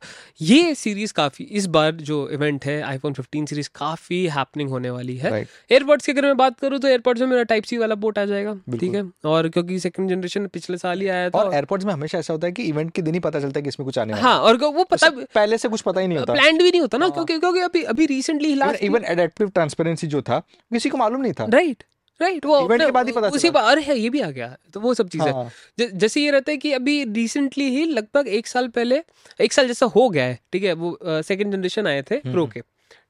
[0.43, 5.17] ये सीरीज़ काफ़ी इस बार जो इवेंट है आईफोन 15 सीरीज़ काफ़ी हैपनिंग होने वाली
[5.17, 5.47] है.
[5.73, 8.25] एयरपोर्ट्स की अगर मैं बात करूँ तो एयरपोर्ट्स में मेरा टाइप सी वाला पोर्ट आ
[8.25, 9.11] जाएगा ठीक है?
[9.25, 12.47] और क्योंकि सेकंड जनरेशन पिछले साल ही आया था और एयरपोर्ट्स में हमेशा ऐसा होता
[12.47, 14.39] है कि इवेंट के दिन ही पता चलता है कि इसमें कुछ आने वाला हाँ।
[14.41, 17.09] और वो पता पहले से कुछ पता ही नहीं होता। प्लान भी नहीं होता ना
[17.09, 20.39] क्योंकि क्योंकि अभी अभी रिसेंटली इवन एडेप्टिव ट्रांसपेरेंसी जो था
[20.73, 21.83] किसी को मालूम नहीं था। राइट
[22.23, 24.81] राइट वो Event के बाद ही पता उसी बार है ये भी आ गया तो
[24.81, 28.69] वो सब चीज़ें। हाँ, जैसे ये रहता है कि अभी रिसेंटली ही लगभग एक साल
[28.71, 29.03] पहले
[29.41, 32.51] एक साल जैसा हो गया है ठीक है वो सेकंड जनरेशन आए थे प्रो हम्म।
[32.51, 32.63] के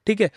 [0.06, 0.30] ठीक है।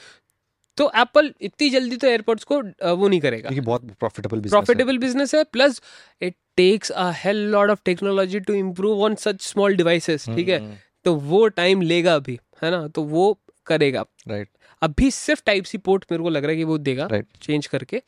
[0.78, 2.56] तो एप्पल इतनी जल्दी तो एयरपोर्ट्स को
[2.96, 5.82] वो नहीं करेगा। क्योंकि बहुत प्रॉफिटेबल बिज़नेस प्रॉफिटेबल बिज़नेस है plus
[6.22, 10.66] it takes a hell lot of technology to improve on such small devices ठीक हम्म,
[10.66, 13.32] है तो वो टाइम लेगा अभी है ना तो वो
[13.68, 14.62] करेगा। Right right.
[14.82, 17.68] अभी सिर्फ़ टाइप सी पोर्ट मेरे को लग रहा है कि वो देगा राइट चेंज
[17.68, 18.02] करके।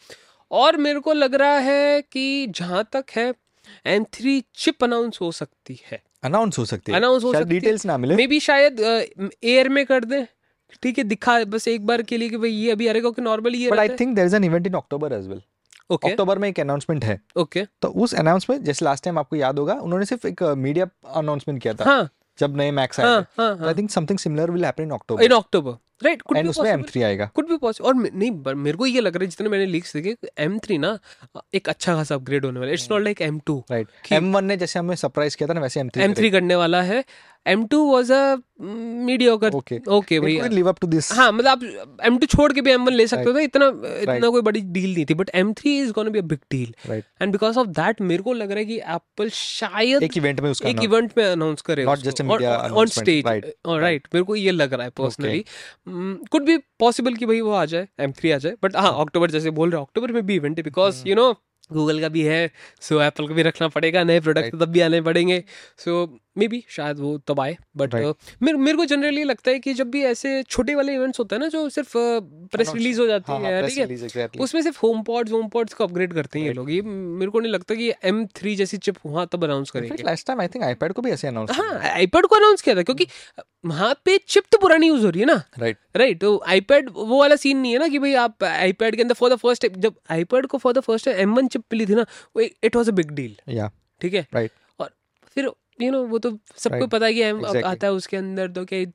[0.51, 3.33] और मेरे को लग रहा है कि जहाँ तक है
[3.85, 7.49] एम थ्री चिप अनाउंस हो सकती है। अनाउंस हो सकती है। Announce हो सकती है।
[7.49, 8.79] डिटेल्स ना मिले। मे बी शायद
[9.43, 10.25] एयर में कर दें।
[10.83, 13.57] ठीक है दिखा बस एक बार के लिए कि भाई ये अभी रहेगा क्योंकि नॉर्मली
[13.57, 15.41] ये but I think there is an event in October as well
[15.91, 17.71] okay October में एक अनाउंसमेंट है। Okay okay.
[17.81, 21.73] तो उस अनाउंसमेंट जैसे लास्ट टाइम आपको याद होगा उन्होंने सिर्फ़ एक मीडिया अनाउंसमेंट किया
[21.73, 25.31] था। हाँ। जब नए मैक्स आए I think something similar will happen in October in
[25.31, 28.85] October right कुछ एंड उसमें उसमें M3 आएगा। कुछ भी पॉसिबल और नहीं मेरे को
[28.85, 30.97] ये लग रहा है जितने मैंने लीक्स देखे एम थ्री ना
[31.53, 34.45] एक अच्छा खासा अपग्रेड होने वाला है। It's not like M two right M one
[34.45, 37.03] ने जैसे हमें सरप्राइज़ किया था ना वैसे M3 एम थ्री करने वाला है।
[37.45, 39.51] M two was a mediocre
[39.87, 42.85] okay भैया। लिव अप टू दिस हाँ मतलब आप एम टू छोड़ के भी एम
[42.85, 44.31] वन ले सकते हो इतना इतना Right.
[44.31, 46.73] कोई बड़ी डील नहीं थी but M three is gonna be a big deal
[47.21, 50.49] and because of that मेरे को लग रहा है कि एप्पल शायद एक इवेंट में
[50.51, 54.35] उसका एक इवेंट में अनाउंस करे Not just a media on stage right मेरे को
[54.35, 55.45] ये लग रहा है पर्सनली
[56.31, 59.31] कुड बी पॉसिबल कि भाई वो आ जाए एम थ्री आ जाए बट हाँ अक्टूबर
[59.31, 61.35] जैसे बोल रहे अक्टूबर में भी इवेंट है बिकॉज़ यू नो
[61.73, 64.61] गूगल का भी है सो एप्पल को भी रखना पड़ेगा नए प्रोडक्ट Right.
[64.61, 65.43] तब भी आने पड़ेंगे।
[65.77, 68.15] सो मे बी शायद वो तब आए बट Right.
[68.41, 71.39] मेरे मेरे को जनरली लगता है कि जब भी ऐसे छोटे वाले इवेंट्स होते हैं
[71.41, 71.91] ना जो सिर्फ़
[72.51, 74.07] प्रेस रिलीज़ हो जाती हाँ, हाँ, है press ठीक है?
[74.07, 74.41] exactly.
[74.41, 77.39] उसमें सिर्फ़ होम पॉड्स होम पॉड्स को अपग्रेड करते हैं ये लोग। ये मेरे को
[77.39, 80.63] नहीं लगता कि एम थ्री जैसी चिप वहाँ तब अनाउंस करेंगे। Last time I think
[80.63, 83.07] iPad को भी ऐसे अनाउंस हाँ आईपैड को अनाउंस किया था क्योंकि
[83.65, 87.19] वहाँ पे चिप तो पुरानी यूज़ हो रही है ना। राइट राइट तो आईपैड वो
[87.19, 89.81] वाला सीन नहीं है ना कि भाई आप आईपैड के अंदर फॉर द फ़र्स्ट टाइम
[89.81, 92.05] जब आईपैड को for the first time M one chip मिली थी ना
[92.63, 93.35] it was a big deal
[94.01, 94.25] ठीक है?
[94.33, 94.89] राइट और
[95.35, 96.87] फिर यू नो वो तो सबको.
[96.87, 97.63] पता है कि Exactly.
[97.65, 98.85] आता है उसके अंदर तो क्या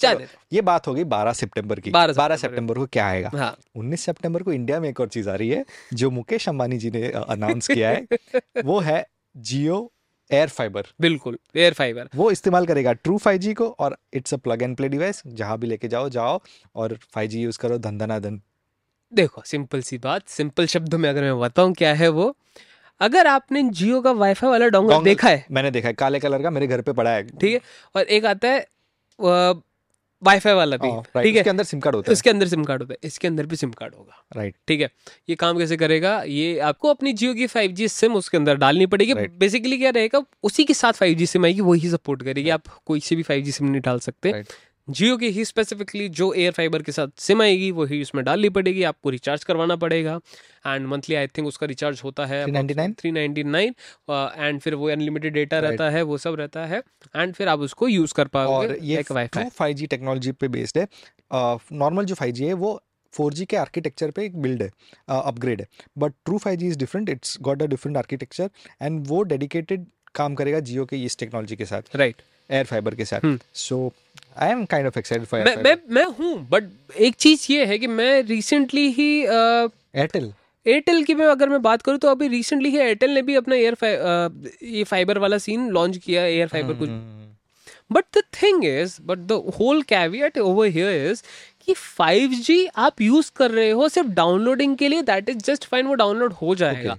[0.00, 3.30] चल ये बात हो गई 12 सितंबर की। 12 12 सितंबर सितंबर को क्या आएगा?
[3.34, 6.78] हाँ। 19 सितंबर को इंडिया में एक और चीज़ आ रही है जो मुकेश अंबानी
[6.78, 8.06] जी ने अनाउंस किया है
[8.64, 9.04] वो है
[9.34, 9.90] जियो
[10.30, 14.62] एयर फाइबर। बिल्कुल एयर फाइबर। वो इस्तेमाल करेगा ट्रू 5G को और it's a plug
[14.62, 16.40] and play device जहाँ भी लेके जाओ जाओ
[16.74, 18.40] और 5G यूज़ करो धन धना धन
[19.12, 22.34] देखो सिंपल सी बात सिंपल शब्दों में अगर मैं बताऊँ क्या है वो
[23.00, 26.50] अगर आपने जियो का वाईफाई वाला डोंगल देखा है। मैंने देखा है काले कलर का
[26.50, 27.60] मेरे घर पे पड़ा है। ठीक है?
[27.94, 28.66] और एक आता है
[30.22, 31.40] वाईफाई वाला भी। हाँ, ठीक है?
[31.40, 33.56] उसके अंदर सिम कार्ड होता है। इसके अंदर सिम कार्ड होता है। इसके अंदर भी
[33.56, 34.90] सिम कार्ड होगा। राइट ठीक है?
[35.28, 36.12] ये काम कैसे करेगा?
[36.22, 40.22] ये आपको अपनी जियो की फाइव जी सिम उसके अंदर डालनी पड़ेगी। बेसिकली क्या रहेगा
[40.42, 43.44] उसी के साथ फाइव जी सिम आएगी वही सपोर्ट करेगी। आप कोई से भी फाइव
[43.44, 44.42] जी सिम नहीं डाल सकते.
[44.90, 48.82] जियो की ही स्पेसिफिकली जो एयर फाइबर के साथ सिम आएगी वही उसमें डालनी पड़ेगी
[48.82, 50.14] आपको रिचार्ज करवाना पड़ेगा।
[50.66, 52.44] एंड मंथली आई थिंक उसका रिचार्ज होता है
[52.92, 53.74] थ्री नाइनटी नाइन
[54.10, 55.70] एंड फिर वो अनलिमिटेड डेटा Right.
[55.70, 56.82] रहता है वो सब रहता है।
[57.16, 60.86] एंड फिर आप उसको यूज़ कर पाओगे ये ट्रू 5G टेक्नोलॉजी पे बेस्ड है।
[61.74, 62.80] नॉर्मल जो 5G है वो
[63.14, 64.70] 4G के आर्किटेक्चर पे एक बिल्ड है
[65.10, 65.66] अपग्रेड है।
[65.98, 68.50] But true 5G is different it's got a different architecture
[68.82, 73.04] and वो डेडिकेटेड काम करेगा जियो के इस टेक्नोलॉजी के साथ राइट एयर फाइबर के
[73.04, 73.20] साथ।
[73.54, 73.92] So
[74.36, 77.78] I am kind of excited for मैं मैं मैं हूँ बट एक चीज़ ये है
[77.78, 80.32] कि मैं रिसेंटली ही एयरटेल
[80.66, 83.54] एयरटेल की मैं अगर मैं बात करूँ तो अभी रिसेंटली ही एयरटेल ने भी अपना
[83.54, 83.76] एयर
[84.64, 89.18] ये फाइबर वाला सीन लॉन्च किया एयर फाइबर हम्म, को but the thing is but
[89.18, 91.22] the whole caveat over here is
[91.66, 95.86] कि 5G आप यूज़ कर रहे हो सिर्फ़ डाउनलोडिंग के लिए दैट इज़ जस्ट फाइन
[95.86, 96.96] वो डाउनलोड हो जाएगा।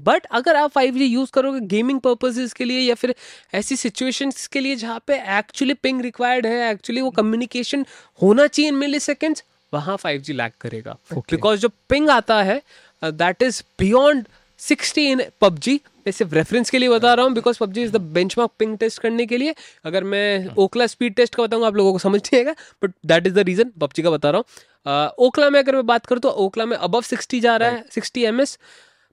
[0.00, 3.14] बट अगर आप 5G यूज़ करोगे गेमिंग पर्पजेज के लिए या फिर
[3.54, 7.84] ऐसी सिचुएशंस के लिए जहाँ पे एक्चुअली पिंग रिक्वायर्ड है एक्चुअली वो कम्युनिकेशन
[8.22, 11.62] होना चाहिए इन मिली सेकेंड्स वहाँ 5G लैक करेगा। Because Okay.
[11.62, 12.60] जो पिंग आता है
[13.02, 14.26] that is beyond
[14.60, 15.80] 60 in PUBG.
[16.06, 18.00] मैं सिर्फ़ रेफरेंस के लिए बता रहा हूँ because PUBG is the
[18.38, 21.92] benchmark ping test करने के लिए। अगर मैं ओकला स्पीड टेस्ट का बताऊँगा आप लोगों
[21.92, 25.50] को समझ नहीं आएगा but that is the reason PUBG का बता रहा हूँ। ओकला
[25.50, 28.40] में अगर मैं बात करूँ तो ओखला में अबव 60 जा रहा है 60 एम
[28.40, 28.58] एस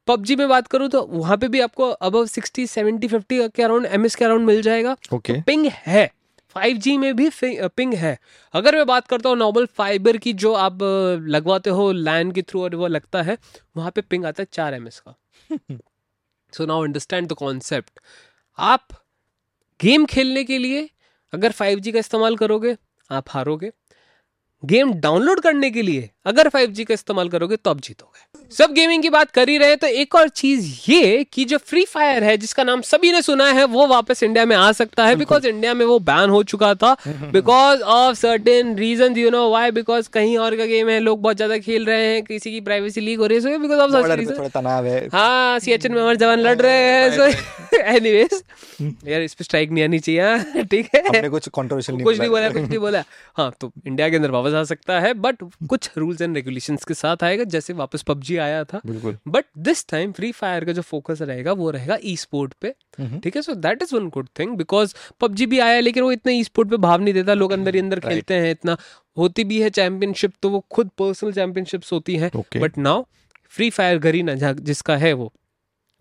[0.10, 3.86] पबजी में बात करूँ तो वहाँ पे भी आपको अब सिक्सटी सेवेंटी फिफ्टी के अराउंड
[3.88, 6.10] एम के अराउंड मिल जाएगा। ओके पिंग है।
[6.56, 8.18] 5G में भी पिंग है।
[8.54, 10.80] अगर मैं बात करता हूँ नॉर्मल फाइबर की जो आप
[11.28, 13.38] लगवाते हो लैन के थ्रू और वो लगता है
[13.78, 15.16] वहाँ पे पिंग आता है चार एमएस का।
[16.54, 18.00] So now understand the concept
[18.58, 18.88] आप
[19.80, 20.90] गेम खेलने के लिए
[21.34, 22.76] अगर 5G का इस्तेमाल करोगे
[23.10, 23.72] आप हारोगे।
[24.66, 29.02] गेम डाउनलोड करने के लिए अगर 5G का इस्तेमाल करोगे तो आप जीतोगे। सब गेमिंग
[29.04, 32.38] की बात कर ही रहे तो एक और चीज़ ये कि जो फ्री फायर है
[32.38, 35.74] जिसका नाम सभी ने सुना है वो वापस इंडिया में आ सकता है बिकॉज़ इंडिया
[35.74, 40.38] में वो बैन हो चुका था because of certain reason you know why because कहीं
[40.38, 43.26] और का गेम है लोग बहुत ज़्यादा खेल रहे हैं किसी की प्राइवेसी लीक हो
[43.26, 44.36] रही है बिकॉज़ ऑफ़ सच है।
[45.14, 48.44] हाँ सीएचएन में हमारे जवान लड़ रहे हैं सो एनीवेज
[49.08, 51.02] यार इस पे स्ट्राइक नहीं आनी चाहिए हाँ, ठीक है।
[51.94, 53.04] कुछ कुछ नहीं बोला। बोला कुछ नहीं बोला।
[53.38, 56.94] हाँ तो इंडिया के अंदर वापस आ सकता है बट कुछ रूल्स एंड रेगुलेशंस के
[56.94, 58.82] साथ आएगा जैसे वापस पबजी आया था।
[59.28, 63.20] But this time free fire का जो फोकस रहेगा वो रहेगा ई स्पोर्ट पे। हम्म।
[63.20, 66.34] ठीक है so that is one good thing because PUBG भी आया लेकिन वो इतना
[66.34, 68.78] ई स्पोर्ट पे भाव नहीं देता। लोग अंदर ही अंदर खेलते हैं इतना
[69.18, 73.04] होती भी है चैंपियनशिप तो वो खुद पर्सनल चैंपियनशिप्स होती हैं। But now
[73.50, 75.32] free fire Garena जहाँ जिसका है वो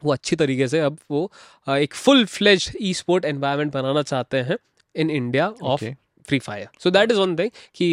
[0.03, 1.31] वो अच्छी तरीके से अब वो
[1.69, 4.57] एक full fledge e sport environment बनाना चाहते हैं
[4.95, 5.85] in India of.
[6.29, 7.89] Free fire so that is one thing कि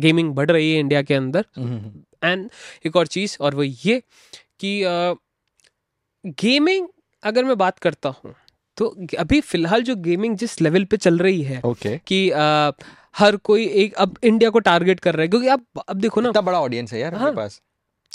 [0.00, 1.92] गेमिंग बढ़ रही है इंडिया के अंदर। हम्म,
[2.24, 2.48] एंड
[2.86, 4.02] एक और चीज़ और वो ये
[4.60, 4.72] कि
[6.24, 6.88] गेमिंग
[7.22, 8.34] अगर मैं बात करता हूँ
[8.78, 8.86] तो
[9.18, 12.72] अभी फ़िलहाल जो गेमिंग जिस लेवल पे चल रही है ओके कि अ,
[13.18, 16.28] हर कोई एक अब इंडिया को टारगेट कर रहा है क्योंकि आप अब देखो ना।
[16.28, 17.60] इतना बड़ा ऑडियंस है यार हाँ। पास।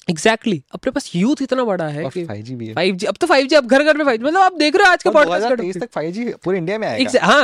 [0.10, 3.16] एग्जैक्टली exactly, अपने पास यूथ इतना बड़ा है कि 5G भी है। फाइव जी अब
[3.22, 5.12] तो फाइव जी अब घर घर में फाइव मतलब आप देख रहे हो आज का
[5.12, 7.44] पॉडकास्ट 2023 तक 5G पूरे इंडिया में आएगा। Exa- हाँ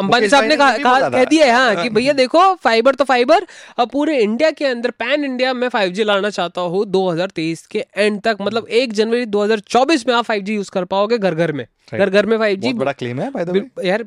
[0.00, 3.46] अंबानी साहब ने कहा कह दिया है हाँ कि भैया देखो फाइबर तो फाइबर
[3.78, 8.20] अब पूरे इंडिया के अंदर पैन इंडिया में 5G लाना चाहता हूँ 2023 के एंड
[8.20, 12.10] तक मतलब 1 जनवरी 2024 में आप 5G यूज़ कर पाओगे घर घर में। घर
[12.10, 14.04] घर में 5G बहुत बड़ा क्लेम है द यार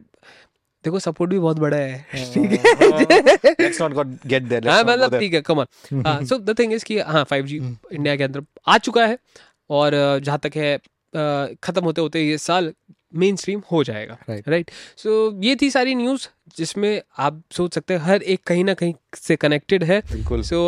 [0.88, 5.34] देखो सपोर्ट भी बहुत बड़ा है। ठीक है। लेट्स नॉट गेट देयर हाँ मतलब ठीक
[5.34, 5.42] है
[6.08, 9.18] हाँ सो द थिंग इज़ कि हाँ फाइव जी इंडिया के अंदर आ चुका है
[9.70, 9.92] और
[10.24, 10.78] जहाँ तक है
[11.64, 12.74] खत्म होते होते ये साल
[13.16, 14.48] मेन स्ट्रीम हो जाएगा Right.
[14.50, 18.74] राइट सो ये थी सारी न्यूज़ जिसमें आप सोच सकते हैं हर एक कहीं ना
[18.74, 20.60] कहीं से कनेक्टेड है। बिल्कुल। सो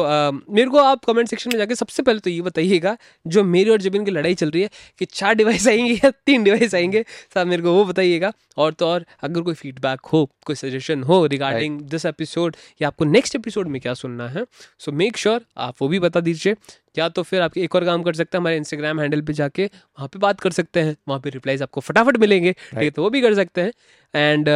[0.49, 2.95] मेरे को आप कमेंट सेक्शन में जाके सबसे पहले तो ये बताइएगा
[3.27, 6.43] जो मेरी और जबिन की लड़ाई चल रही है कि चार डिवाइस आएँगे या तीन
[6.43, 10.55] डिवाइस आएँगे साहब मेरे को वो बताइएगा। और तो और अगर कोई फीडबैक हो कोई
[10.55, 14.45] सजेशन हो रिगार्डिंग दिस एपिसोड या आपको नेक्स्ट एपिसोड में क्या सुनना है
[14.79, 16.55] सो मेक श्योर आप वो भी बता दीजिए।
[16.97, 19.65] या तो फिर आप एक और काम कर सकते हैं हमारे इंस्टाग्राम हैंडल पे जाके
[19.65, 23.03] वहाँ पे बात कर सकते हैं वहाँ पे रिप्लाईज आपको फटाफट मिलेंगे ठीक है तो
[23.03, 23.71] वो भी कर सकते हैं।
[24.13, 24.49] एंड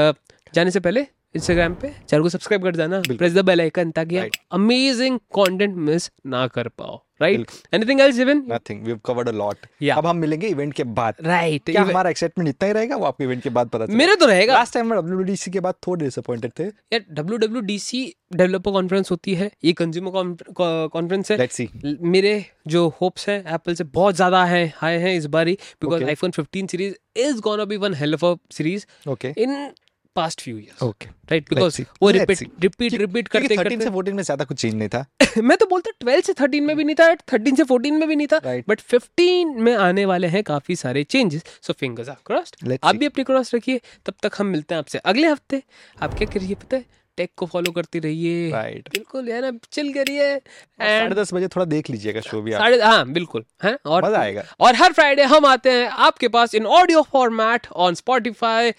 [0.54, 4.18] जाने से पहले इंस्टाग्राम पे चैनल को सब्सक्राइब कर जाना प्रेस द बेल आइकन ताकि
[4.18, 9.30] आप अमेजिंग कंटेंट मिस ना कर पाओ। Right anything else even nothing we have covered
[9.30, 12.96] a lot अब हम मिलेंगे इवेंट के बाद। राइट क्या हमारा एक्साइटमेंट इतना ही रहेगा?
[12.96, 15.76] वो आपको इवेंट के बाद पता चलेगा। मेरे तो रहेगा। लास्ट टाइम WWDC के बाद
[15.88, 20.36] थोड़े डिसअपॉइंटेड थे। यार W W D C developer conference होती है। ये कंज्यूमर
[20.94, 22.34] कॉन्फ्रेंस है। लेट्स सी मेरे
[22.68, 26.68] जो होप्स हैं एप्पल से बहुत ज़्यादा हैं हाई हैं इस बारी। Because iPhone 15
[26.72, 29.72] series is gonna be one hell of a series okay in
[30.16, 34.14] past few years okay right because वो रिपीट रिपीट रिपीट करते 13 से करते 14
[34.14, 35.06] में ज़्यादा कुछ चेंज नहीं था।
[35.44, 38.16] मैं तो बोलता 12 से 13 में भी नहीं था 13 से 14 में भी
[38.16, 42.78] नहीं था बट 15 में आने वाले हैं काफ़ी सारे changes so fingers are crossed
[42.84, 45.64] आप भी अपनी क्रॉस रखिए। तब तक हम मिलते हैं आपसे अगले हफ़्ते।
[45.98, 46.86] आप क्या करिए पता है
[47.18, 51.48] टेक को फॉलो करते रहिए। राइट बिल्कुल यार अब चिल करिए। साढ़े एंड दस बजे
[51.48, 53.78] थोड़ा देख लीजिएगा शो भी साढ़े हाँ बिल्कुल है?
[53.86, 57.96] और मज़ा आएगा। और हर फ्राइडे हम आते हैं आपके पास in audio format on
[57.96, 58.72] Spotify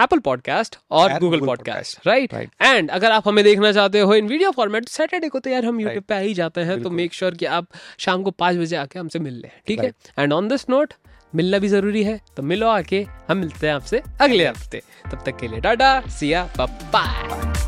[0.00, 4.50] Apple podcast और गूगल पॉडकास्ट राइट एंड अगर आप हमें देखना चाहते हो इन वीडियो
[4.50, 6.04] फॉर्मेट सैटरडे को तो यार हम यूट्यूब.
[6.04, 7.66] पे आ ही जाते हैं तो मेक श्योर कि आप
[7.98, 9.92] शाम को पाँच बजे आके हमसे मिल लें ठीक है?
[10.18, 10.94] एंड ऑन दिस नोट
[11.34, 14.82] मिलना भी ज़रूरी है तो मिलो आके हम मिलते हैं आपसे अगले हफ़्ते।
[15.12, 17.59] तब तक के लिए डाटा सिया बाय